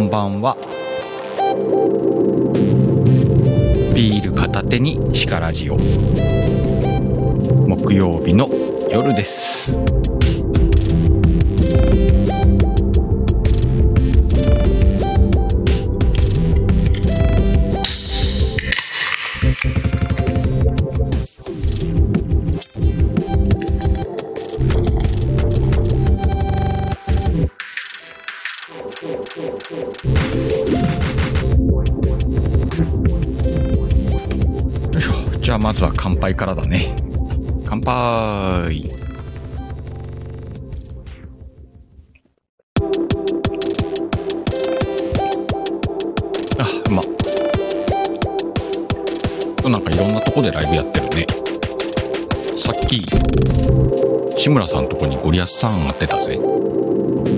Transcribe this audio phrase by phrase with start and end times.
[0.00, 0.56] んばんは。
[3.94, 5.76] ビール片手にシカラジオ。
[7.66, 8.48] 木曜日の
[8.90, 9.89] 夜です。
[36.30, 36.94] 杯からだね。
[37.66, 38.90] 乾杯。
[46.58, 47.02] あうま。
[47.02, 47.04] っ
[49.70, 51.26] なんかいろんなとこでライブやってるね。
[52.60, 53.02] さっき
[54.36, 56.38] 志村さんとこにゴリアスさん会ってたぜ。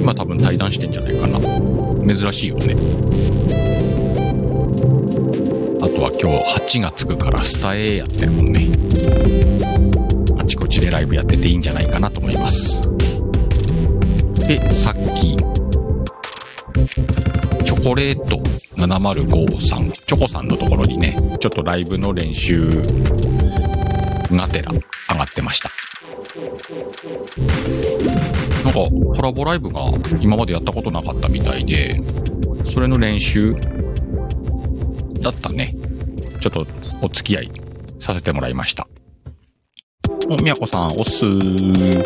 [0.04, 1.40] まあ多分対談してんじゃないかな。
[2.14, 3.71] 珍しいよね。
[6.22, 8.68] 今日8がつくからスタ A やってるもんね。
[10.38, 12.88] あちこちでライブやってていいんじゃないかなと思います。
[14.46, 15.36] でさっき
[17.64, 18.36] チョコレート
[18.76, 22.82] 705さんチョコさんのところにねちょっとライブの練習
[24.30, 24.78] がてら上
[25.18, 25.70] がってました。
[28.62, 28.78] なんか
[29.16, 29.80] コラボライブが
[30.20, 32.00] 今までやったことなかったみたいで
[32.72, 33.56] それの練習
[35.20, 35.74] だったね。
[36.42, 36.66] ちょっと
[37.00, 37.50] お付き合い
[38.00, 38.88] させてもらいました。
[40.28, 42.04] お、みやこさん、おっすー。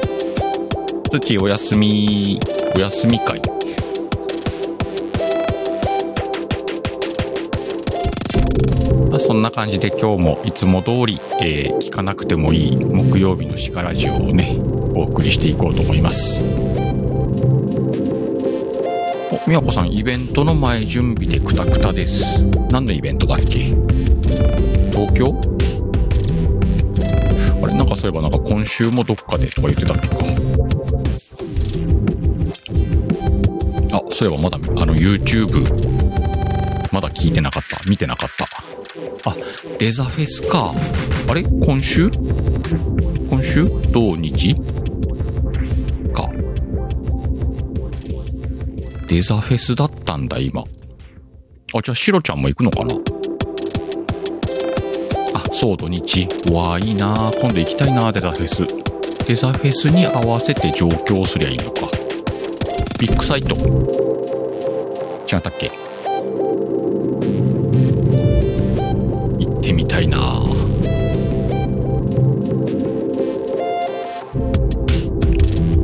[1.10, 2.38] 土お休み、
[2.76, 3.40] お休み会。
[9.08, 14.58] まあそんな感じで今日もいつも通り、えー聞かなくてもいい木曜日のシカラジオをね、
[14.94, 16.44] お送りしていこうと思います。
[19.32, 22.38] お、みやこさん、イベントの前準備でクタクタです。
[22.70, 23.85] 何のイベントだっけ？
[24.96, 25.26] 東京？
[27.62, 27.74] あれ？
[27.74, 30.16] なんかそういえばなんか今週もどっかでとか言ってたっけか。
[33.92, 35.62] あ、そういえばまだあの YouTube、
[36.92, 37.78] まだ聞いてなかった。
[37.90, 38.46] 見てなかった。
[39.30, 39.36] あ、
[39.78, 40.72] デザフェスか。
[41.28, 41.42] あれ？
[41.42, 42.10] 今週？
[42.10, 43.68] 今週？
[43.92, 44.54] 土日？
[46.14, 46.30] か。
[49.08, 50.62] デザフェスだったんだ、今。
[51.74, 52.94] あ、じゃあ、シロちゃんも行くのかな、
[55.58, 56.28] そう、土日。
[56.50, 58.66] うわあ、いいな今度行きたいなデザフェス。
[59.26, 61.88] デザフェスに合わせて上京すりゃいいのか。
[63.00, 63.56] ビッグサイト。
[65.26, 65.70] 違ったっけ？
[69.38, 70.18] 行ってみたいな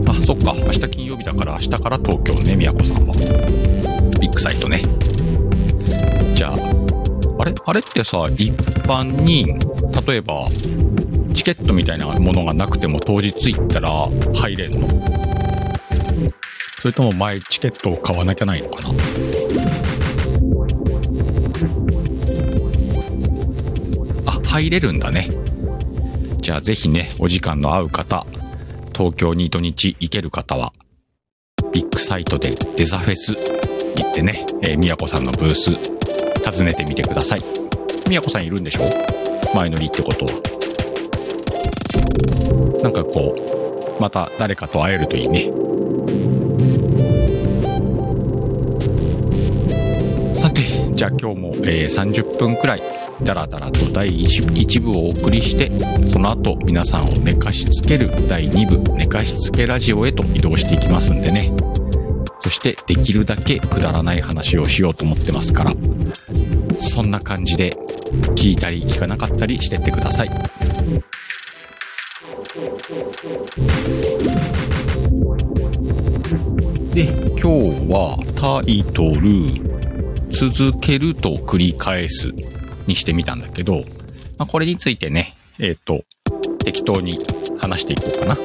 [0.07, 0.55] あ、そっか。
[0.55, 3.15] 明日金曜日だから明日から東京ね、宮子さんは。
[4.21, 4.83] ビッグサイトね。
[6.35, 6.57] じゃあ、
[7.43, 7.55] あれ？
[7.65, 8.53] あれってさ、一
[8.87, 9.47] 般に、
[10.07, 10.47] 例えば、
[11.35, 13.91] チケットみたいなものがなくても当日行ったら
[14.33, 14.89] 入れんの？
[16.79, 18.95] それとも前チケットを買わなきゃないのかな？
[24.27, 25.29] あ、入れるんだね。
[26.39, 28.25] じゃあぜひね、お時間の合う方、
[28.95, 30.73] 東京に土日行ける方は、
[31.73, 33.35] ビッグサイトでデザフェス
[33.97, 35.73] 行ってね、えー、みやこさんのブース
[36.45, 37.41] 訪ねてみてください。
[38.09, 38.83] みやこさんいるんでしょ？
[39.55, 40.33] 前乗りってことは。
[42.83, 43.37] なんかこ
[43.99, 45.53] う、また誰かと会えるといいね。
[50.35, 50.63] さて、
[50.95, 52.83] じゃあ今日も、えー30分くらい、
[53.23, 55.71] だらだらと第 1, 部をお送りして、
[56.07, 61.53] その後皆さんを寝かしつける第2部、寝かしつけラジオへと移動していきますんでね。
[62.41, 65.73] そしてできるだけくだらない話をしようと思ってますから、
[66.83, 67.71] そんな感じで
[68.35, 70.29] 聞いたり聞かなかったりしてってください。
[76.93, 77.05] で、
[77.41, 79.47] 今日はタイトル、
[80.31, 82.33] 続けると繰り返す
[82.87, 83.85] にしてみたんだけど、
[84.37, 86.05] まあ、これについてね、えっ、と、
[86.59, 87.17] 適当に
[87.59, 88.37] 話していこうかな。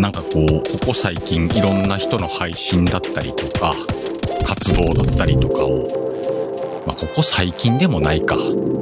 [0.00, 3.74] なんかこう、ここ最近いろんな人の配信だったりとか、
[4.60, 8.36] 活動だったりとかを、まあ、ここ最近でもないか。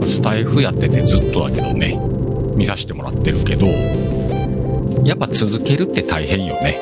[0.09, 1.97] スタイフやっててずっとだけどね、
[2.57, 3.69] 見させてもらってるけど、
[5.05, 6.79] やっぱ続けるって大変よね。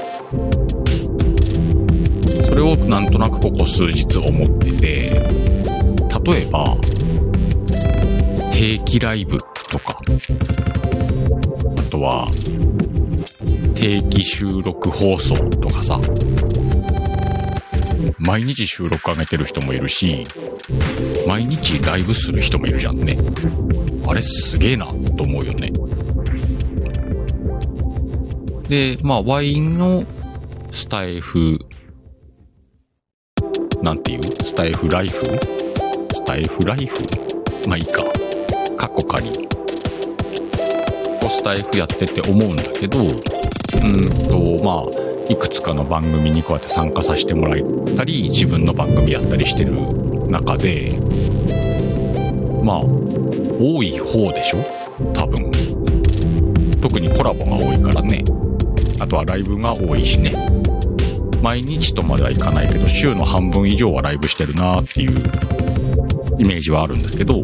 [2.46, 5.10] それをなんとなくここ数日思ってて、
[6.24, 6.76] 例えば、
[8.52, 9.36] 定期ライブ
[9.70, 9.98] とか、
[11.76, 12.28] あとは、
[13.74, 16.00] 定期収録放送とかさ、
[18.18, 20.24] 毎日収録上げてる人もいるし、
[21.26, 23.16] 毎日ライブする人もいるじゃんね。
[24.08, 24.86] あれすげえな
[25.16, 25.72] と思うよね。
[28.68, 30.04] で、まあ、ワインの
[30.72, 31.58] スタイフ、
[33.82, 34.22] なんていう？
[34.22, 35.24] スタイフライフ？
[35.24, 36.96] スタイフライフ？
[37.68, 38.02] まあいいか。
[38.76, 39.30] カッコ仮。
[41.28, 43.08] スタイフやってて思うんだけど、うん
[44.28, 47.58] と、まあ、いくつかの番組にこうやって参加させてもらっ
[47.96, 49.72] たり、自分の番組やったりしてる
[50.28, 50.98] 中で、
[52.62, 52.82] まあ、
[53.60, 54.58] 多い方でしょ？
[55.12, 55.50] 多分。
[56.80, 58.22] 特にコラボが多いからね。
[58.98, 60.32] あとはライブが多いしね。
[61.42, 65.10] 毎日とまではいかないけど、週の半分以上はライブしてるなっていう
[66.38, 67.42] イメージはあるんですけど、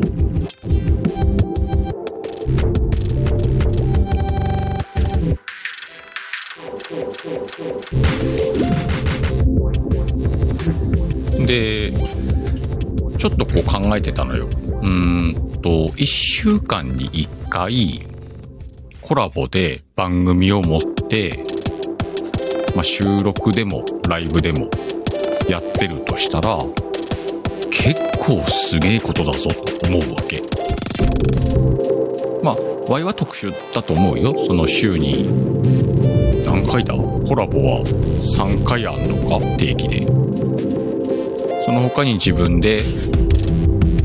[11.46, 11.92] で、
[13.18, 14.48] ちょっとこう考えてたのよ。
[14.82, 18.02] うんと、1週間に1回、
[19.00, 21.44] コラボで番組を持って、
[22.74, 24.68] まあ、収録でもライブでも
[25.48, 26.58] やってるとしたら、
[27.70, 30.42] 結構すげえことだぞと思うわけ。
[32.42, 32.56] まあ、
[32.88, 34.34] ワイは特殊だと思うよ。
[34.46, 35.28] その週に、
[36.72, 40.06] 回だコラボは3回あんのか定期で。
[41.66, 42.82] その他に自分で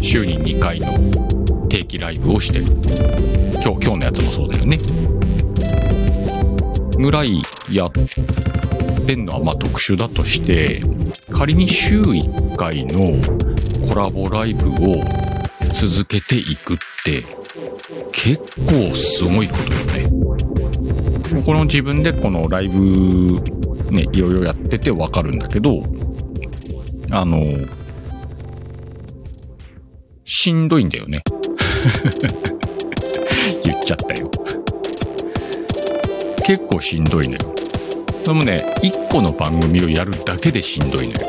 [0.02, 0.88] 週に2回の
[1.70, 2.66] 定期ライブをしてる。
[3.64, 4.78] 今日、今日のやつもそうだよね。
[6.98, 7.42] ぐらい
[7.72, 7.92] やっ
[9.06, 10.84] てんのはまあ特殊だとして、
[11.32, 13.00] 仮に週1回の
[13.88, 14.74] コラボライブを
[15.74, 17.24] 続けていくって
[18.12, 19.87] 結構すごいことよ。
[21.46, 23.42] この自分でこのライブ
[23.92, 25.82] ね、いろいろやっててわかるんだけど、
[27.12, 27.42] あの、
[30.26, 31.24] しんどいんだよね。
[33.64, 34.30] 言っちゃったよ。
[36.46, 37.40] 結構しんどいのよ。
[38.26, 41.20] でもね、1個の番組をやるだけでしんどいのよ。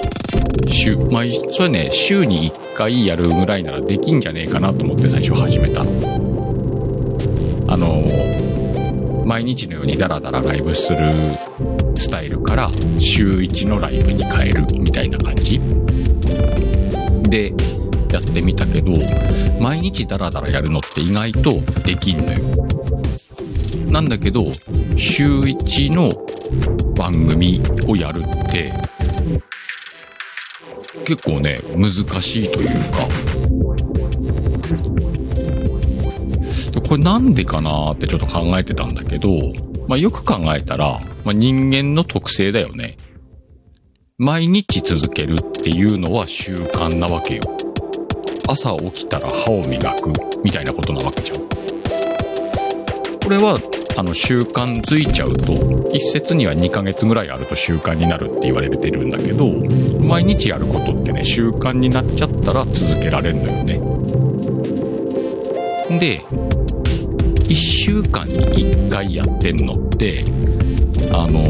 [0.68, 5.90] 週、まあ、それね、週に1回やるぐらいならできんじゃねえかなと思って最初始めたの。
[7.68, 8.27] あの、
[9.28, 10.98] 毎日のようにダラダラライブする
[11.96, 12.66] スタイルから
[12.98, 15.60] 週1のライブに変えるみたいな感じ？
[17.28, 17.50] で
[18.10, 18.92] やってみたけど、
[19.60, 22.38] 毎日ダラダラやるのって意外とできんのよ。
[23.90, 24.46] なんだけど、
[24.96, 26.10] 週1の
[26.94, 28.72] 番組をやるって
[31.04, 31.92] 結構ね難
[32.22, 33.06] しいというか
[36.88, 39.52] これなんでかなってちょっと考えてたんだけど、
[39.88, 42.96] まあ、よく考えたら、まあ、人間の特性だよね。
[44.16, 47.42] 毎日続けるっていうのは習慣なわけよ。
[48.48, 50.12] 朝起きたら歯を磨く
[50.42, 51.38] みたいなことなわけじゃん。
[53.22, 53.58] これは
[53.98, 59.52] あの習慣づいちゃうと一説には2ヶ月ぐらいあると習慣になるって言われてるんだけど
[60.00, 64.07] 毎日やることってね習慣になっちゃったら続けられるのよね。
[67.48, 68.34] 1週間に
[68.88, 70.22] 1回やってんのって
[71.12, 71.40] あの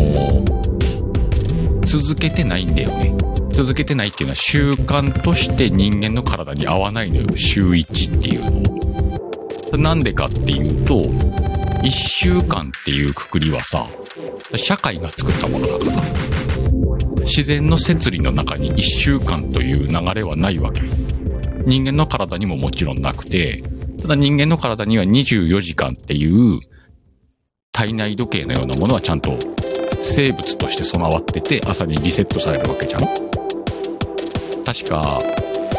[0.42, 3.16] ー、続けてないんだよね
[3.50, 11.00] 続けてないっていうのは習慣として人間の体に合わないのよ週1っていうのなんでかっていうと
[11.82, 13.86] 1週間っていうくくりはさ、
[14.56, 16.02] 社会が作ったものだから。
[17.20, 20.82] 自然の摂理の中に1週間という流れはないわけ。
[21.66, 23.62] 人間の体にももちろんなくて、
[24.00, 26.60] ただ人間の体には24時間っていう
[27.72, 29.38] 体内時計のようなものはちゃんと
[30.00, 33.00] 生物として備わってて朝にリセットされるわけじゃん。
[34.64, 35.18] 確か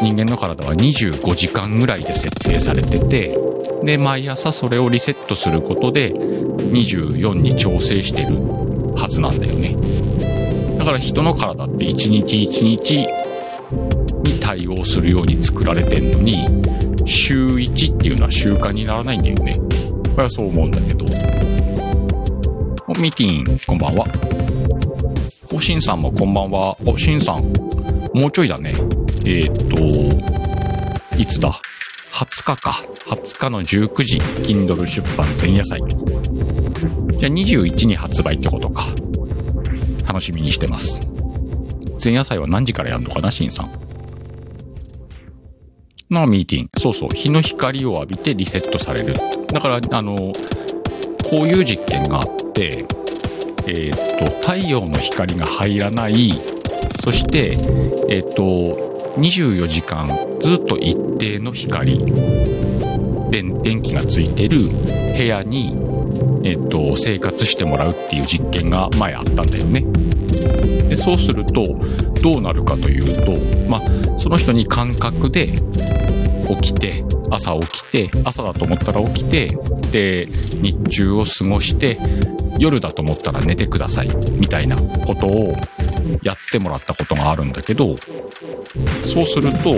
[0.02, 3.38] 人間の体は25時間ぐらいで設定されてて
[3.84, 8.36] で毎朝それをリセットすることで24に調整してる
[8.94, 9.76] はずなんだよね。
[10.78, 16.46] だから人の体って一日一日に対応するように作られてんのに
[17.10, 21.04] 週1っていうのは習慣にならないんだよねこれはそう思うんだけど
[23.00, 24.06] ミティンこんばんは
[25.52, 27.42] おしんさんもこんばんはおしんさん
[28.14, 28.74] もうちょいだね
[29.26, 30.20] えー、っと
[31.20, 31.52] いつだ
[32.12, 32.72] ？20日か。
[33.08, 35.80] 20日の19時、Kindle 出版前夜祭。
[35.80, 38.86] じゃあ21に発売ってことか。
[40.06, 41.02] 楽しみにしてます。
[42.02, 43.79] 前夜祭は何時からやるのかな、シンさん。
[46.10, 46.80] のミーティング。
[46.80, 47.08] そうそう。
[47.14, 49.14] 日の光を浴びてリセットされる。
[49.52, 50.32] だから、あの、こ
[51.44, 52.84] ういう実験があって、
[53.66, 56.32] えー、っと、太陽の光が入らない
[57.02, 57.56] そして
[58.08, 60.08] えっ、と24時間
[60.40, 61.98] ずっと一定の光
[63.30, 65.76] 電電気がついてる部屋に、
[66.44, 69.84] えっと、生活してもらうっていう実験が前あったんだよね。
[70.90, 71.64] でそうすると
[72.20, 73.38] どうなるかというと、
[73.70, 75.52] まあ、その人に感覚で
[76.60, 79.48] 起きて朝起きて朝だと思ったら起きて
[79.92, 81.96] で日中を過ごして
[82.58, 85.54] 夜だと思ったら寝てくださいみたいなことを
[86.24, 87.94] やってもらったことがあるんだけど
[89.04, 89.76] そうすると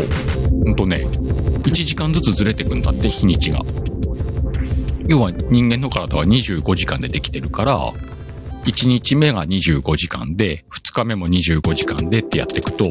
[0.64, 3.60] うんとね1時間ずつずれてくんだって日にちが。
[5.08, 7.92] 要は人間の体は25時間でできてるから
[8.64, 12.84] 1日目が25時間で2日目も25時間でってやっていくと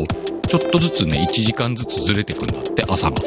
[0.48, 3.18] ちょっとずつね1時間ずつずれてくんだって朝が。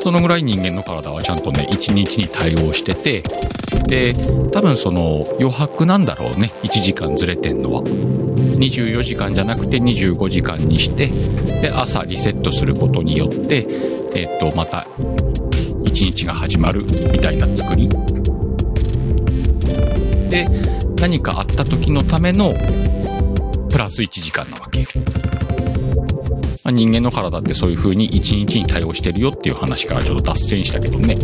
[0.00, 3.22] そのぐらい人間の体はちゃんとね1日に対応してて
[3.86, 4.14] で
[4.52, 7.82] 多分その余白なんだろうね1時間ずれてんのは。
[7.82, 13.66] 24時間じゃなくて25時間にしてで朝リセットすることによって
[14.14, 17.88] えっとまた1日が始まるみたいな作り。
[20.34, 20.48] で
[21.00, 22.52] 何かあった時のための
[23.70, 24.88] プラス1時間なわけよ。
[26.64, 31.14] まあ、人間の体ってそういう風に1日に対応してるよっていう話からちょっと脱線したけどね。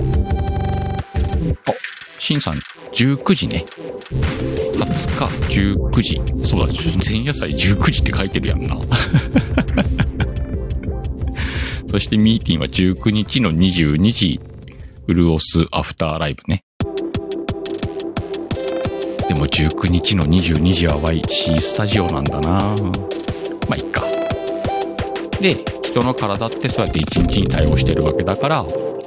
[1.67, 1.73] あ、
[2.21, 2.55] シンさん
[2.93, 3.65] 19時ね。
[4.11, 6.21] 20日19時。
[6.47, 6.73] そうだ、
[7.05, 8.77] 前夜祭19時って書いてるやんな。
[11.89, 14.39] そしてミーティンは19日の22時、
[15.09, 16.63] ウルオスアフターライブね。
[19.41, 22.59] でも19日の22時は YC スタジオなんだな
[23.69, 24.03] まあいっか。
[25.41, 28.67] で、人の体ってそうやって1日に対応してるわけだから、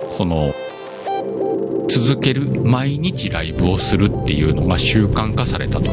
[0.10, 0.52] その、
[1.88, 5.92] 続ける、毎日ライブをするっていうのが習慣化された時、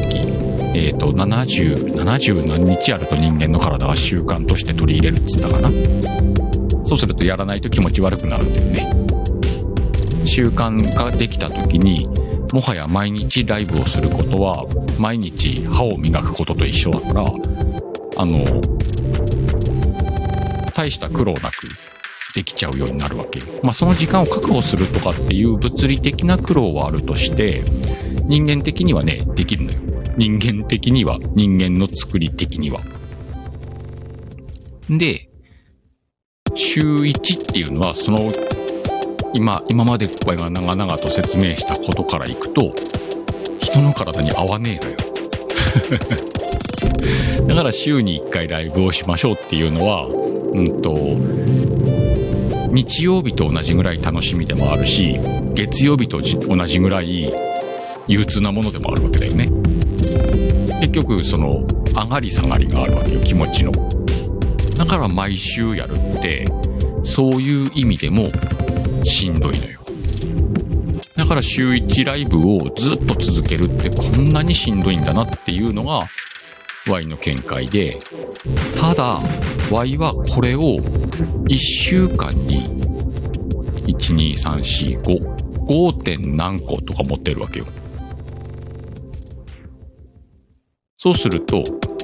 [0.73, 5.69] えっ、ー、と、70、70何日あると人間の体は習慣として取り入れるっつったかな。
[6.83, 10.25] そうするとやらないと気持ち悪くなるんだよね。
[10.25, 12.09] 習慣ができた時に、
[12.53, 14.65] もはや毎日ライブをすることは
[14.99, 17.25] 毎日歯を磨くことと一緒だから
[18.17, 18.61] あの
[20.75, 21.67] 大した苦労なく
[22.33, 23.45] できちゃうようになるわけよ。
[23.61, 27.63] まあその時間を確保するとかっていう物理的な苦労はあるとして
[28.25, 29.79] 人間的にはねできるのよ。
[30.17, 32.81] 人間的には人間の作り的には。
[34.89, 35.29] で
[36.55, 38.19] 週1っていうのはその
[39.33, 42.71] 今、今までこれが長々と説明したことからいくと、
[43.59, 44.97] 人の体に合わねえのよ。
[47.47, 51.17] だから週に1回ライブをしましょうっていうのは、うんと、
[52.71, 55.19] 日曜日と同じぐらい楽しみでもあるし、
[55.53, 57.31] 月曜日と同じぐらい
[58.07, 59.49] 憂鬱なものでもあるわけだよね。
[60.81, 63.71] 結局、その、上がり下がりがあるわけよ、気持ちの。
[64.77, 66.45] だから毎週やるって、
[67.03, 68.29] そういう意味でも
[69.03, 69.79] しんどいのよ。
[71.15, 76.05] だから週1ライブをずっと続けるってこんなにしんどいんだなっていうのが
[76.89, 77.99] Y の見解で、
[78.79, 79.19] ただ
[79.69, 80.77] Y はこれを
[81.47, 82.67] 1週間に
[83.87, 85.93] 1、2、3、4、5、5.
[86.03, 87.65] 点何個とか持ってるわけよ。
[90.97, 91.63] そうすると、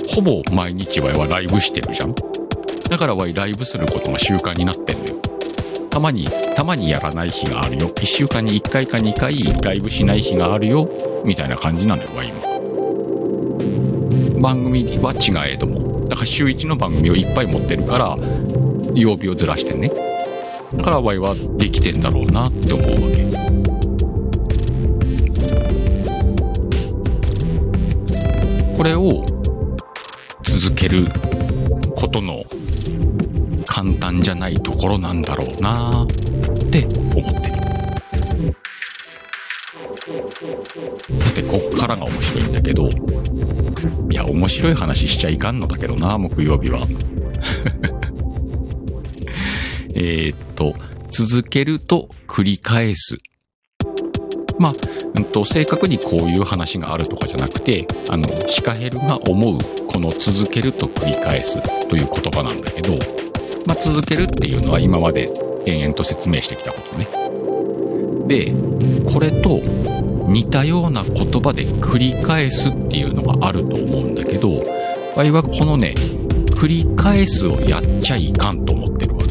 [0.09, 2.15] ほぼ毎日 Y はライブしてるじゃん。
[2.89, 4.96] だから Y ライブすることが習慣になって。
[5.97, 6.25] たまに、
[6.55, 7.87] たまにやらない日があるよ。
[7.89, 10.87] 1週間に1回か2回ライブしない日があるよ。
[11.25, 12.39] みたいな感じなんだよ、ワイも。
[14.39, 16.07] 番組は違えども。
[16.07, 18.15] だから週1の番組をいっぱい持ってるから、
[18.93, 19.91] 曜日をずらしてね。
[20.75, 23.25] だからワイはできてんだろうなって思うわけ。
[28.77, 29.25] これを
[30.43, 31.07] 続ける
[31.95, 32.43] ことの
[33.77, 36.07] 簡単じゃないところなんだろうなっ
[36.71, 37.53] て思ってる。
[41.19, 42.89] さて、こっからが面白いんだけど、
[44.09, 46.87] いや、面白い話しちゃいかんのだけどな、木曜日は。
[49.93, 50.73] えっと、
[51.11, 53.17] 続けると繰り返す。
[54.57, 54.73] まあ、
[55.17, 63.16] うんと、正確にこういう話があるとかじゃなくて、あの、シカヘルが思う、この続けると繰り返すという言葉なんだけど、
[63.67, 65.29] まあ、続けるっていうのは今まで
[65.65, 67.05] 延々と説明してきたことね。
[68.27, 68.53] で、
[69.11, 69.59] これと
[70.27, 74.63] 似たような言葉で繰り返すっていうのがあると思うんだけど、
[75.17, 75.93] 場合はこのね、
[76.59, 79.27] 繰り返すをやっちゃいかんと思ってるわけ。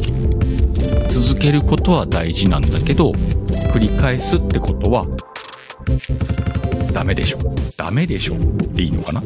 [1.09, 3.11] 続けることは大事なんだけど、
[3.73, 5.07] 繰り返すってことは、
[6.93, 7.39] ダメでしょ。
[7.75, 8.37] ダメでしょっ
[8.75, 9.21] ていいのかな？
[9.21, 9.23] っ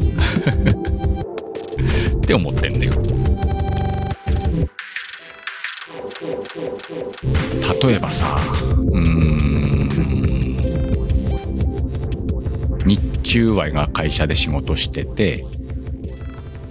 [2.22, 2.94] て思ってんだよ。
[6.22, 8.38] 例えばさ、
[8.92, 9.90] うん、
[12.86, 15.44] 日中はが会社で仕事してて、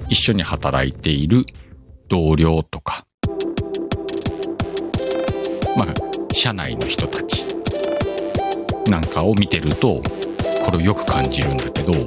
[0.08, 1.46] 一緒に働いている
[2.08, 3.04] 同僚とか、
[5.76, 5.94] まあ、
[6.32, 7.44] 社内の人たち。
[8.88, 10.02] なんかを見てると、
[10.64, 12.06] これをよく感じるんだけど、うん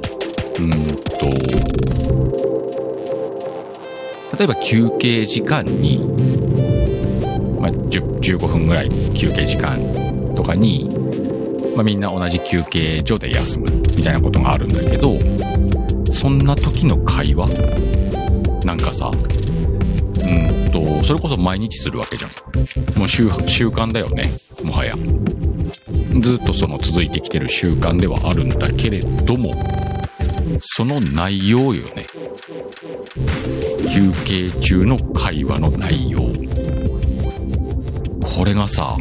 [4.36, 6.53] 例えば休憩時間に、
[7.64, 9.78] まあ、15分ぐらい休憩時間
[10.36, 10.90] とかに、
[11.74, 15.14] まあ、みんな同じ休憩所で休むみたいなことがあるんだけど、
[16.12, 17.46] そんな時の会話
[18.66, 22.32] なんかさ、うんと、それこそ毎日するわけじゃん。
[22.98, 24.30] もう習慣だよね、
[24.62, 24.94] もはや。
[26.20, 29.54] ずっとその続いてきてる習慣ではあるんだけれども、
[30.60, 32.04] その内容よね。
[33.90, 36.24] 休憩中の会話の内容。
[38.44, 38.98] これがさ、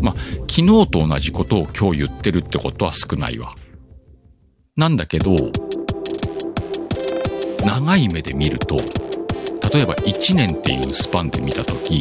[0.00, 0.14] まあ、
[0.48, 3.56] 昨日と同じことを今日言ってるってことは少ないわ。
[4.76, 5.34] なんだけど、
[7.66, 8.76] 長い目で見ると、
[9.74, 12.00] 例えば1年っていうスパンで見たとき、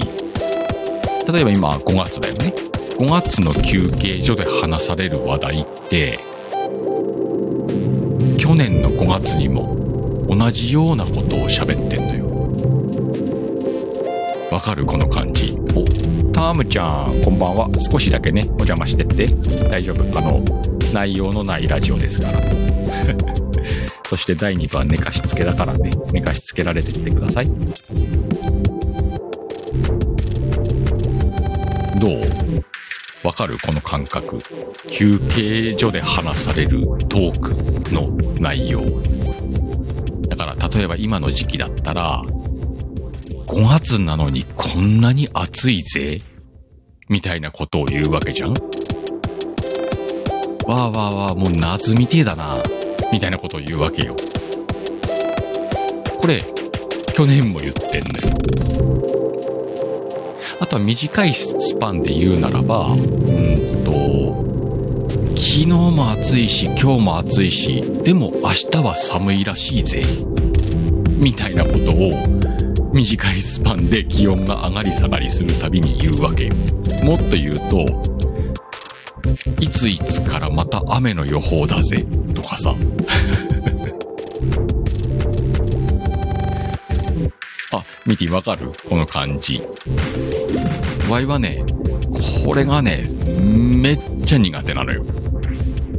[1.27, 2.53] 例えば今5月だよね。
[2.99, 6.19] 5月の休憩所で話される話題って、
[8.37, 12.29] 去年の5月にも同じようなことを喋ってんのよ。
[14.51, 14.85] わかる？
[14.85, 15.57] この感じ。
[16.33, 17.69] タームちゃん、こんばんは。
[17.91, 19.27] 少しだけね、お邪魔してって。
[19.69, 20.03] 大丈夫。
[20.17, 20.43] あの、
[20.93, 22.39] 内容のないラジオですから。
[24.07, 27.47] そして第2部は寝かしつけだからね、寝かしつけられてきてください。
[31.99, 32.21] どう？
[33.25, 33.57] わかる？
[33.65, 34.39] この感覚。
[34.89, 37.53] 休憩所で話されるトーク
[37.93, 38.81] の内容。
[40.27, 42.23] だから例えば今の時期だったら、
[43.51, 46.21] 5月なのにこんなに暑いぜ？
[47.09, 48.51] みたいなことを言うわけじゃん？
[48.51, 48.61] わー
[50.69, 52.55] わーわーもう夏みてえだな
[53.11, 54.15] みたいなことを言うわけよ。
[56.17, 56.41] これ、
[57.13, 58.29] 去年も言ってんのよ。
[60.61, 63.01] あとは短いスパンで言うならば、うん
[63.83, 64.45] と、
[65.35, 70.03] 昨日も暑いし、今日も暑いし、でも明日は寒いらしいぜ。
[71.17, 72.13] みたいなことを、
[72.93, 76.53] 短いスパンで気温が上がり下がりするたびに言うわけよ。
[77.03, 77.85] もっと言うと、
[79.61, 82.75] いついつからまた雨の予報だぜ、とかさ。
[87.73, 88.69] あ、ミティわかる？
[88.89, 89.61] この感じ。
[91.09, 91.63] ワイはね、
[92.45, 93.05] これがね、
[93.39, 95.05] めっちゃ苦手なのよ。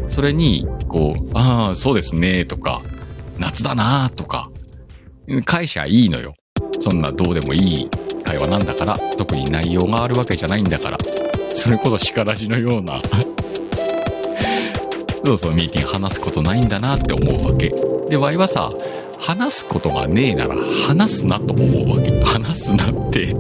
[0.09, 2.83] それに、こう、ああ、そうですね、とか、
[3.38, 4.50] 夏だな、とか、
[5.46, 6.35] 返しゃいいのよ。
[6.82, 7.88] そんなどうでもいい
[8.24, 10.98] 会話なんだから、特に内容があるわけじゃないんだから。
[11.54, 12.98] それこそ叱らじのような
[15.24, 17.72] そうそう、ミーティング話すことないんだなって思うわけ。
[18.10, 18.72] で、ワイはさ、
[19.20, 20.56] 話すことがねえなら
[20.88, 22.20] 話すなと思うわけ。
[22.24, 23.36] 話すなって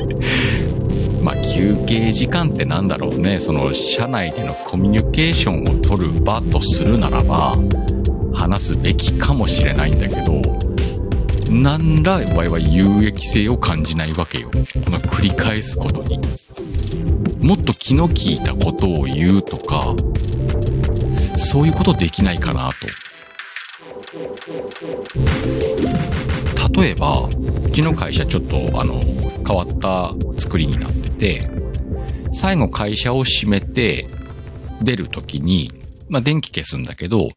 [1.20, 3.40] まあ、休憩時間ってなんだろうね。
[3.40, 7.56] その、社内でのコミュニケーションを取る場とするならば、
[8.32, 10.40] 話すべきかもしれないんだけど、
[11.52, 14.50] なんらワイは有益性を感じないわけよ。
[14.50, 14.56] こ
[14.90, 16.18] の繰り返すことに。
[17.40, 19.94] もっと気の利いたことを言うとか、
[21.36, 22.86] そういうことできないかなと。
[26.80, 27.28] 例えば、
[27.66, 29.00] うちの会社ちょっとあの、
[29.46, 31.50] 変わった作りになってて、
[32.32, 34.06] 最後会社を閉めて
[34.80, 35.70] 出るときに、
[36.08, 37.28] まあ電気消すんだけど、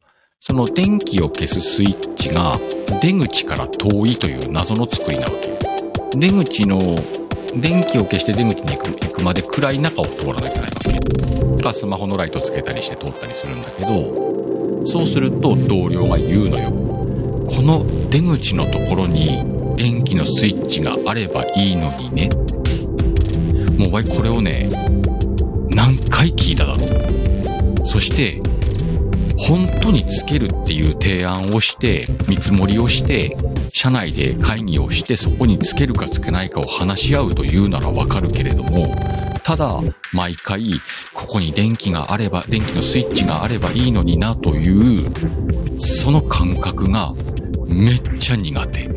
[0.47, 2.59] その電気を消すスイッチが
[3.01, 6.19] 出口から遠いという謎の作りなわけ。
[6.19, 6.77] 出口の、
[7.55, 11.57] 電気を消して出口に行くまで暗い中を通らなきゃいけないわけ。
[11.57, 16.69] だからスマホのライトつけたりして通ったりするんだけど、そうすると同僚が言うのよ。
[16.69, 19.43] この出口のところに
[19.77, 22.29] 電気のスイッチがあればいいのにね。
[23.79, 24.69] もうわいこれをね、
[25.71, 27.83] 何回聞いただろう。
[27.83, 28.44] そして、
[29.37, 33.35] 本当につけるっていう提案をして、見積もりをして、
[33.73, 38.87] 社内で会議をしてそこにつけるかつけないかを話し合うというならわかるけれども、
[39.43, 39.79] ただ、
[40.11, 40.71] 毎回、
[41.13, 45.11] ここに電気があれば、電気のスイッチがあればいいのになという、
[45.77, 47.13] その感覚が
[47.67, 48.89] めっちゃ苦手。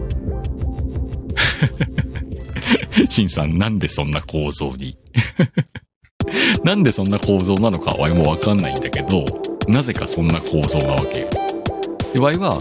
[3.10, 4.96] シンさん、なんでそんな構造に？
[6.64, 9.24] なんでそんな構造なのかはもうわかんないんだけど、
[9.68, 11.28] なぜかそんな構造なわけよ。
[12.14, 12.58] で、ワイは、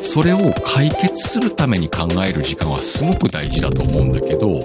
[0.00, 4.62] それを解決するために考える時間はすごく大事だと思うんだけど、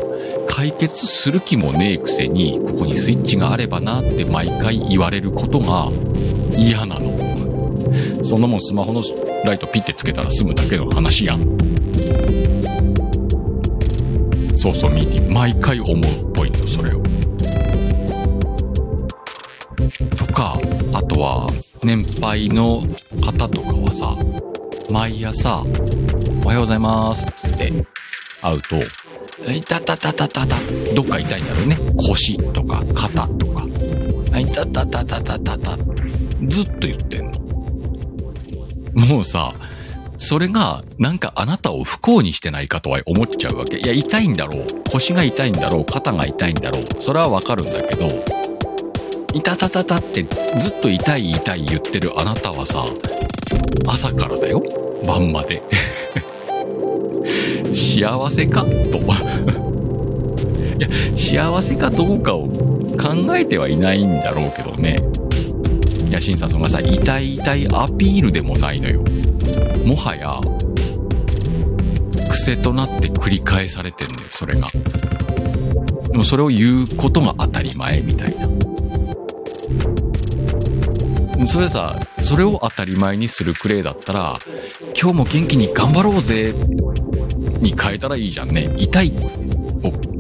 [0.48, 5.92] 解決する気もねえくせに、ここにスイッチがあればなって毎回言われることが
[6.56, 7.18] 嫌なの。
[8.24, 9.02] そんなもんスマホの
[9.44, 11.40] ライトピッてつけたら済むだけの話やん。
[14.56, 15.34] そうそう、ミーティング。
[15.34, 16.02] 毎回思うっ
[16.34, 17.02] ぽいの、それを。
[21.20, 21.48] は、
[21.84, 22.82] 年配の
[23.22, 24.16] 方とかはさ、
[24.90, 25.64] 毎朝、
[26.44, 27.74] おはようございます、っつって
[28.42, 28.78] 会うと、
[29.52, 30.56] いたたたたたた、
[30.96, 31.78] どっか痛いんだろうね。
[31.98, 33.66] 腰とか肩とか。
[34.40, 35.78] いたたたたたたた、
[36.48, 37.40] ずっと言ってんの。
[38.94, 39.54] もうさ、
[40.18, 43.78] それが、なんかあなたを不幸にしてないかとは思っちゃうわけ。
[43.78, 44.68] いや、痛いんだろう。
[44.92, 45.86] 腰が痛いんだろう。
[45.86, 47.04] 肩が痛いんだろう。
[47.04, 48.08] それはわかるんだけど、
[49.34, 52.86] いたたたたってずっと痛い痛い言ってるあなたはさ、
[53.88, 54.64] 朝からだよ。
[55.06, 55.62] 晩まで。
[57.72, 58.66] 幸せか？
[58.92, 59.00] と。
[60.80, 64.96] いや、幸せかどうかを考えてはいないんだろうけどね。
[66.10, 69.04] いや、シンさんそがさ、痛い痛いアピールでもないのよ。
[69.86, 70.40] もはや、
[72.30, 74.68] 癖となって繰り返されてんのよ、それが。
[76.12, 78.48] でもそれを言うことが当たり前みたいな。
[81.46, 84.36] それさ、それを当たり前にするクレイだったら、
[85.00, 86.54] 今日も元気に頑張ろうぜ
[87.62, 88.70] に変えたらいいじゃんね。
[88.78, 89.14] 痛い、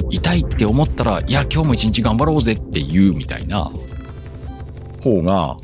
[0.09, 3.71] 痛いって思ったら、いや、今日も一日頑張ろうぜって言うみたいな
[5.03, 5.57] 方が、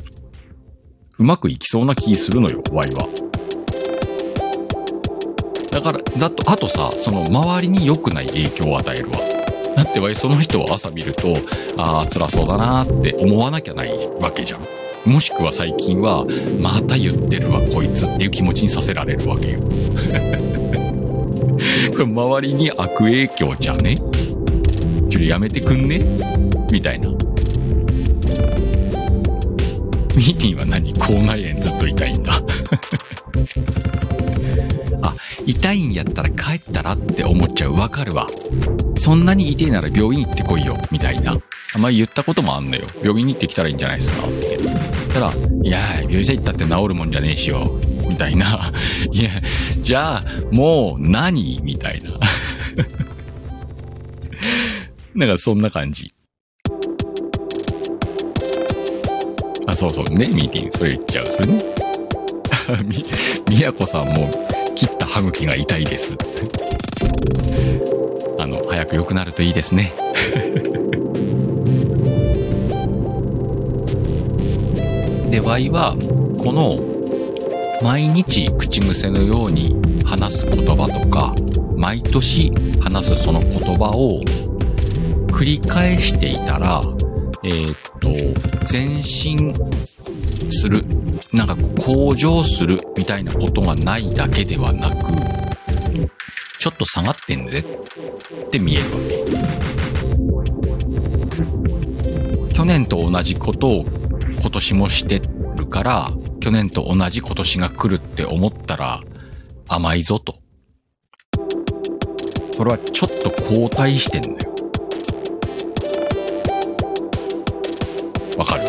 [1.18, 3.08] うまくいきそうな気するのよ、Y は。
[5.70, 9.16] だから、だと、あとさ、その周りに良くない影響を与えるわ。
[9.76, 11.34] だって Y その人を朝見ると、
[11.76, 13.90] ああ、辛そうだなって思わなきゃない
[14.20, 14.60] わけじゃん。
[15.06, 16.26] もしくは最近は、
[16.60, 19.60] また言ってるわ、こいつっていう気持ちにさせられるわけよ。
[21.92, 23.96] これ周りに悪影響じゃね？
[23.96, 26.00] ちょっとやめてくんね？
[26.70, 27.08] みたいな。
[27.08, 30.92] ミーティンは何？
[30.94, 32.32] 口内炎ずっと痛いんだ。
[35.02, 35.14] あ、
[35.46, 37.74] 痛いんやったら帰ったらって思っちゃう。
[37.74, 38.26] わかるわ。
[38.98, 40.76] そんなに痛いなら病院行ってこいよ。
[40.90, 41.38] みたいな。
[41.74, 42.82] あんまり言ったこともあんのよ。
[43.02, 44.26] 病院に行ってきたらいいんじゃないですか？
[44.26, 44.58] って。
[45.16, 47.80] たら、いや病院行ったって治るもんじゃねえしよ。
[48.08, 48.70] みたいな。
[49.12, 49.30] いや、
[49.80, 51.60] じゃあ、もう何？
[51.62, 52.12] みたいな。
[55.14, 56.08] なんかそんな感じ。
[59.66, 60.76] あ、そうそうね、ミーティング。
[60.76, 61.26] それ言っちゃう。
[61.26, 61.64] それね。
[62.84, 63.04] み、
[63.48, 64.30] みやこさんも
[64.74, 66.14] 切った歯茎が痛いです。
[68.38, 69.92] あの、早く良くなるといいですね。
[75.36, 75.94] で、Y は、
[76.38, 76.80] この、
[77.82, 81.34] 毎日口癖のように話す言葉とか、
[81.76, 84.22] 毎年話すその言葉を
[85.28, 86.80] 繰り返していたら、
[87.44, 88.08] えー、っと、
[88.72, 89.54] 前進
[90.48, 90.82] する、
[91.34, 94.96] なんか向上するみたいなことがないだけではなく、
[96.58, 98.90] ちょっと下がってんぜって見えるわ
[102.48, 102.54] け。
[102.54, 104.05] 去年と同じことを
[104.46, 105.20] 今年もして
[105.56, 109.00] るから、去年と同じ今年が来るって思ったら
[109.66, 110.38] 甘いぞと。
[112.52, 114.38] それはちょっと後退してんのよ。
[118.38, 118.62] わかる？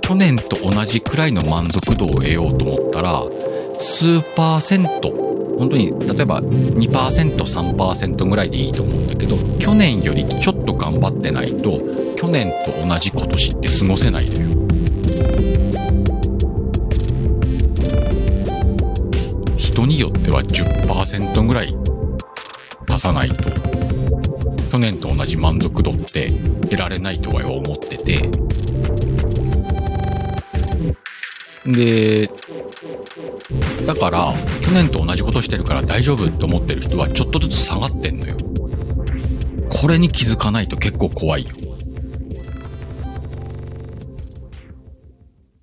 [0.00, 3.22] 去年と同じくらいの満足度を得ようと思ったら、
[3.78, 5.10] 数パーセント、
[5.58, 11.82] 本当に、例えば2%、3%ぐらいでいいと思うんだけど、去年よりちょっと頑張ってないと、
[12.24, 14.48] 去年と同じ今年って過ごせないのよ。
[19.58, 21.76] 人によっては10%ぐらい
[22.88, 23.44] 足さないと、
[24.72, 26.30] 去年と同じ満足度って
[26.62, 28.30] 得られないとは思ってて、
[31.66, 32.30] で、
[33.86, 34.32] だから、
[34.62, 38.34] 去年と同じことしてるから大丈夫って思ってる人はちょっとずつ下がってんのよ。
[39.68, 41.50] これに気づかないと結構怖いよ。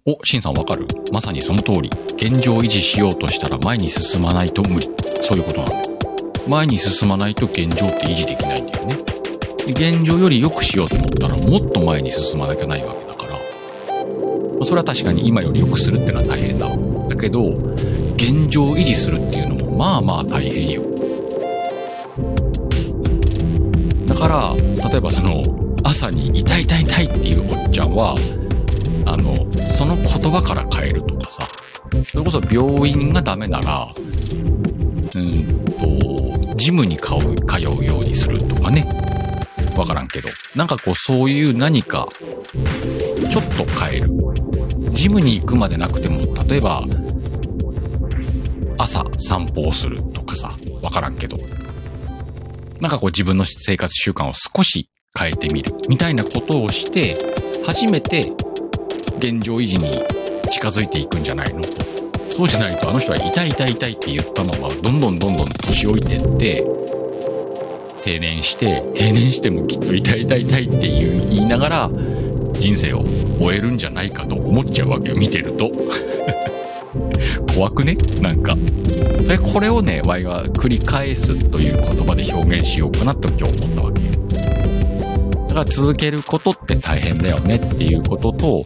[0.04, 0.88] お、シンさんわかる？
[1.12, 1.92] まさにその通り。
[2.16, 4.90] 現状維持しようとしたら前に進まないと無理。
[5.22, 5.76] そういうことなんだ。
[6.48, 8.96] 前に進まないと現状って維持できないんだよね。
[9.68, 13.34] 現状より良くしようと思ったらもっと前に進まなきゃないわけだから。
[14.60, 16.76] まそれは確かに今より良くするってのは大変だわ。
[17.08, 17.50] だけど、
[18.16, 20.82] 現状維持するっていうのもまあまあ大変よ。
[24.08, 24.56] だから、
[24.90, 25.44] 例えばその、
[25.84, 28.16] 朝に痛い痛い痛いっていうおっちゃんは、
[29.12, 29.36] あの、
[29.74, 31.48] その言葉から変えるとかさ、
[32.08, 33.92] それこそ病院がダメなら、
[35.16, 35.62] うん
[36.48, 38.88] と、ジムに通う通うようにするとかね。
[39.78, 40.30] わからんけど。
[40.56, 42.08] なんかこう、そういう何か、
[43.30, 44.10] ちょっと変える。
[44.92, 46.86] ジムに行くまでなくても、例えば、
[48.78, 51.38] 朝散歩をするとかさ、わからんけど。
[52.80, 55.76] なんかこう自分の生活習慣を少し変えてみる。
[55.90, 57.18] みたいなことをして、
[57.66, 58.34] 初めて
[59.22, 59.88] 現状維持に
[60.52, 61.62] 近づいていくんじゃないの？
[62.32, 66.66] そうじゃないとあの人は痛い痛い痛いって言ったままどんどんどんどん年老いてって
[68.04, 71.90] 定年して定年してもきっと痛い痛い痛いって言いながら
[72.54, 73.04] 人生を
[73.40, 75.70] 終えるんじゃないかと思っちゃうわけよ見てると。
[77.56, 77.96] 怖くね？
[78.22, 78.56] なんか。
[79.28, 84.02] でこれをねワイは繰り返すという言葉で表現しようかなと今日思ったわけ
[85.48, 88.66] だから続けることって大変だよねっていうことと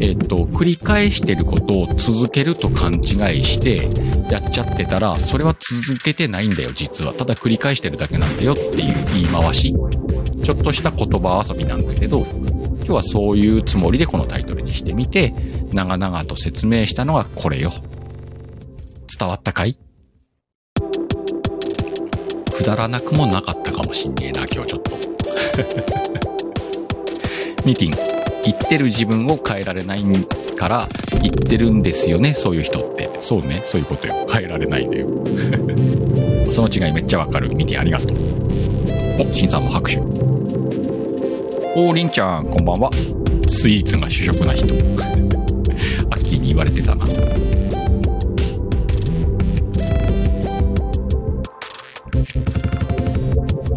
[0.00, 3.88] えっと、繰り返してることを続けると勘違いして
[4.32, 7.12] やっちゃってたら、それは続けてないんだよ、実は。
[7.12, 9.74] ただ繰り返してるだけなんだよっていう言い回し。
[10.42, 12.26] ちょっとした言葉遊びなんだけど、
[12.76, 15.34] 今日はそういうつもりでこのタイトルにしてみて、
[15.72, 17.70] 長々と説明したのがこれよ。
[19.18, 19.76] 伝わったかい？
[22.56, 24.92] くだらなくもなかったかもしんねえな、今日ちょっと。
[27.66, 28.19] ミーティング。
[28.44, 30.02] 言ってる自分を変えられない
[30.56, 30.88] から
[31.22, 33.10] 言ってるんですよねそういう人って。
[33.20, 34.26] そうねそういうことよ。
[34.30, 35.08] 変えられないんだよ。
[36.50, 37.54] その違いめっちゃわかる。
[37.54, 38.16] ミティありがとう。
[39.20, 39.98] おしんさんも拍手。
[41.76, 42.90] おりんちゃんこんばんは。
[43.48, 44.66] スイーツが主食な人。
[46.10, 47.04] アッキーに言われてたな、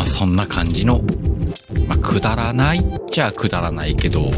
[0.05, 1.01] そんな感じの
[1.87, 4.31] まあ、くだらないっちゃくだらないけど、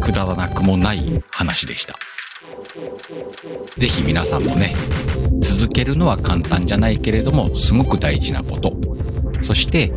[0.00, 1.98] くだらなくもない話でした。
[3.76, 4.74] ぜひ皆さんもね、
[5.40, 8.74] 続けるのは簡単じゃないけれども、すごく大事なこと。
[9.40, 9.92] そして、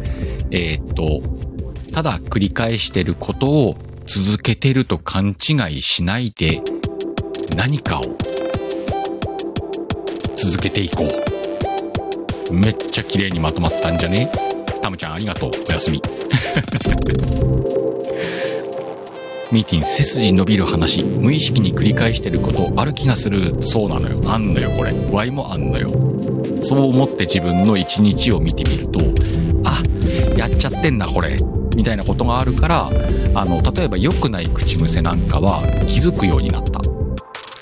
[0.52, 1.22] えー、っと、
[1.92, 6.62] ただ繰り返してることを続けてると勘違いしないで、
[7.56, 8.04] 何かを
[10.36, 12.54] 続けていこう。
[12.54, 14.32] めっちゃ綺麗にまとまったんじゃね？
[14.86, 15.52] タムちゃんありがとう。
[15.68, 16.00] おやすみ。
[19.52, 23.64] ミーティン背筋伸びる話無意識に繰り返してることある気がする。
[23.64, 24.22] そうなのよ。
[24.28, 24.94] あんのよこれ。
[25.12, 25.90] Y もあんのよ。
[26.62, 29.00] そう思って自分の一日を見てみると
[29.64, 29.82] あ
[30.38, 31.36] やっちゃってんなこれ。
[31.76, 32.88] みたいなことがあるから
[33.34, 36.64] あの例えば良くない口癖なんかは気づくようになっ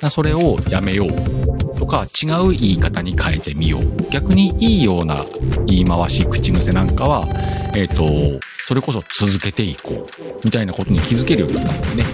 [0.01, 0.09] た。
[0.09, 1.52] それをやめよう。
[1.83, 3.83] とか違う言い方に変えてみよう。
[4.09, 5.25] 逆にいいような
[5.65, 7.27] 言い回し口癖なんかは
[7.75, 10.05] えっ、ー、とそれこそ続けていこう
[10.45, 12.05] みたいなことに気づけるようになったもんね。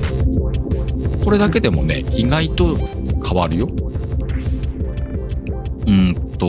[1.24, 2.88] これだけでもね意外と変
[3.36, 3.68] わるよ。
[5.86, 6.48] うんと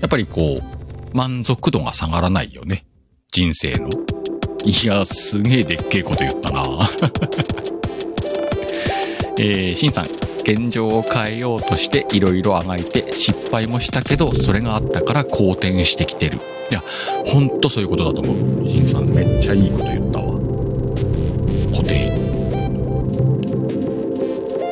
[0.00, 0.62] やっぱりこう
[1.16, 2.84] 満足度が下がらないよね。
[3.32, 3.88] 人生の。
[4.66, 6.62] いやすげえでっけえこと言ったな。
[9.40, 10.33] えー、しんさん。
[10.44, 16.38] 現状を変えようとしていろいろあがいて失敗もしたけどそれがあったから好転してきてる。
[16.70, 16.82] いや
[17.24, 18.68] ほんとそういうことだと思う。
[18.68, 20.34] しんさんめっちゃいいこと言ったわ。
[21.72, 22.10] 固定。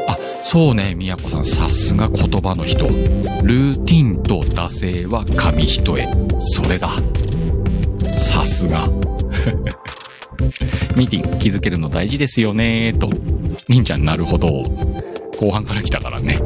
[0.09, 1.45] あそうねみやこさん。
[1.47, 2.87] さすが言葉の人。
[2.87, 6.07] ルーティンと惰性は紙一重。
[6.39, 6.91] それだ。
[8.19, 8.87] さすが。
[10.97, 13.09] ミーティン気づけるの大事ですよねと。
[13.69, 14.65] みんちゃんなるほど。
[15.43, 16.37] 後半から来たからね。
[16.37, 16.39] っ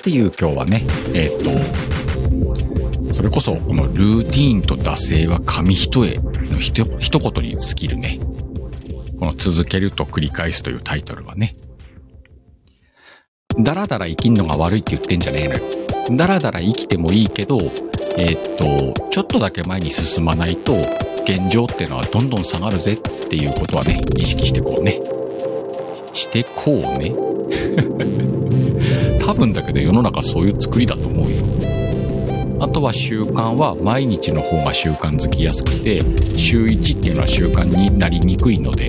[0.00, 6.84] ていう今日はね、えっ、ー、と、それこそこのルーティーンと惰性は紙一重の一
[7.18, 8.20] 言に尽きるね。
[9.18, 11.56] この続けると繰り返すというタイトルはね。
[13.58, 15.60] だらだら生きんのが悪いって言ってんじゃねえのよ。
[16.16, 17.58] だらだら生きてもいいけど、
[18.16, 20.76] えっ、ー、と、ちょっとだけ前に進まないと、
[21.28, 24.98] 現状っていうのはどんどん下がるぜっていうことはね、意識してこうね。
[26.14, 27.14] してこうね。
[29.20, 31.36] 多分だけど世の中そういう作りだと思うよ。
[32.60, 36.00] あとは習慣は毎日の方が習慣づきやすくて、
[36.34, 38.88] 週1っていうのは習慣になりにくいので、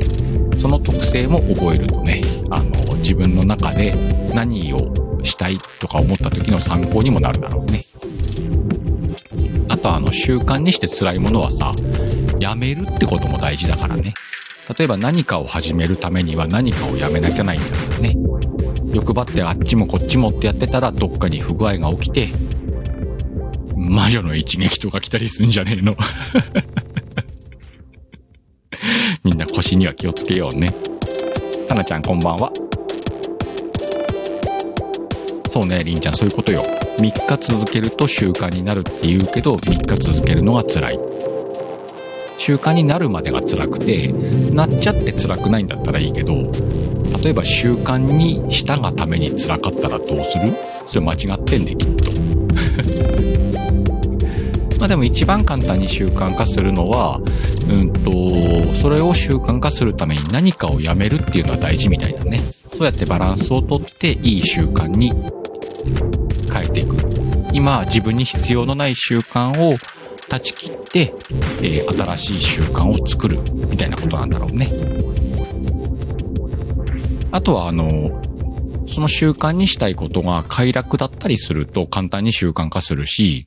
[0.57, 2.21] その特性も覚えるとね、
[2.51, 3.93] あの、自分の中で
[4.33, 4.77] 何を
[5.23, 7.83] したいとか思った時の参考にもなるだろうね。
[9.67, 11.73] あとあの習慣にして辛いものはさ、
[12.39, 14.13] やめるってことも大事だからね。
[14.77, 18.15] 例えば何かを始めるためには何かをやめなきゃないんだからね。
[18.93, 22.29] 欲張ってあっちもこっちもってやってたらどっかに不具合が起きて、
[23.75, 25.95] 魔女の一撃とか来たりすんじゃねえの。
[29.23, 30.73] みんな腰には気をつけようね。
[31.69, 32.51] たなちゃんこんばんは
[35.49, 36.63] そうねりんちゃんそういうことよ
[36.97, 40.99] 3日続けると習慣になるって言うけど3日続けるのが辛い
[42.39, 44.07] 習慣になるまでが辛くて
[44.53, 46.51] なっちゃって辛くないんだったらいいけど
[47.21, 50.53] 例えば習慣にしたがために辛かったらどうする？
[50.87, 52.09] それ間違ってんねきっと。
[54.79, 57.19] まあでも一番簡単に習慣化するのは
[57.69, 58.29] うんと
[58.75, 62.39] それを習慣化するために何かをやめるっていうのは大事みたいだね。
[62.71, 65.11] そうやってバランスをとっていい習慣に
[66.51, 66.95] 変えていく。
[67.51, 69.75] 今自分に必要のない習慣を
[70.29, 71.13] 断ち切って、
[71.61, 73.39] えー、新しい習慣を作る
[73.69, 74.69] みたいなことなんだろうね。
[77.31, 78.21] あとはあの、
[78.87, 83.45] その習慣にしたいことが快楽だったりすると簡単に習慣化するし、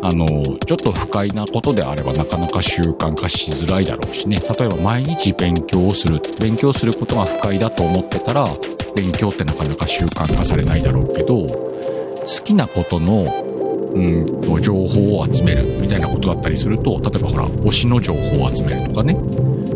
[0.00, 4.38] あの、ちょっと不快なことであればなかなか習慣化しづらいだろうしね。
[4.58, 6.20] 例えば毎日勉強をする。
[6.40, 8.48] 勉強することが不快だと思ってたら、
[8.96, 13.51] 勉強ってなかなか習慣化されないだろうけど、好きなことの
[13.94, 19.16] うんと情報を集めるみたいなことだったりすると例えばほら推しの情報を集めるとかね。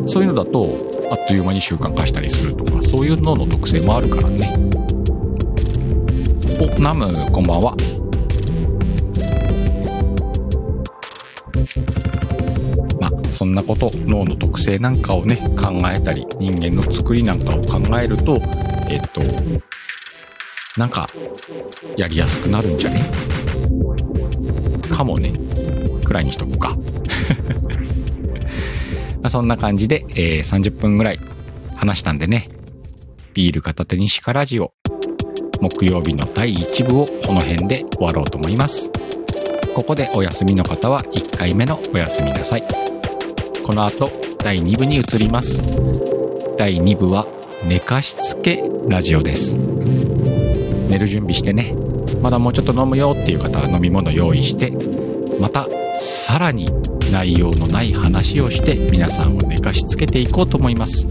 [0.07, 0.69] そういうのだと
[1.11, 4.53] あっという間に習慣化したりするとかそういうのの特性もあるからね。
[6.61, 7.75] おナムこんばんは。
[13.01, 18.41] まあそんなこと脳の特性なんかをね考えたり人間の作りなんかを考えると
[18.89, 19.21] えっと
[20.79, 21.07] なんか
[21.97, 23.03] やりやすくなるんじゃね？
[24.97, 25.33] かもね。
[26.05, 26.75] くらいにしとくか。
[29.21, 31.21] まそんな感じで、えー、30分ぐらい
[31.75, 32.49] 話したんでね。
[33.35, 34.73] ビール片手にシカラジオ。
[35.61, 38.91] 木曜日の第1部をこの辺で終わろうと思います。
[39.75, 42.65] ここでお休みの方は1回目のお休みなさい。
[43.63, 44.11] この後、
[44.43, 45.61] 第2部に移ります。
[46.57, 47.27] 第2部は
[47.69, 49.57] 寝かしつけラジオです。
[50.89, 51.75] 寝る準備してね。
[52.27, 54.73] まだもうちょっと飲むよっていう方は飲み物用意して
[55.41, 55.69] また
[56.01, 56.67] さらに
[57.13, 61.07] 内容のない話をして皆さんを寝かしつけていこうと思います。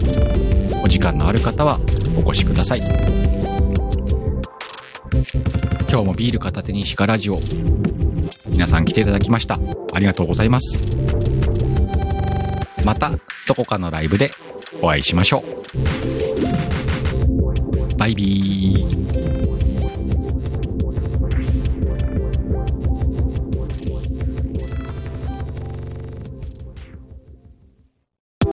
[0.84, 1.80] お時間のある方は
[2.18, 2.82] お越しください。
[5.88, 7.38] 今日もビール片手にシカラジオ。
[8.50, 9.58] 皆さん来ていただきました。
[9.94, 10.78] ありがとうございます。
[12.84, 13.12] また
[13.48, 14.30] どこかのライブで
[14.82, 15.42] お会いしましょ
[17.94, 17.96] う。
[17.96, 18.95] バイビー。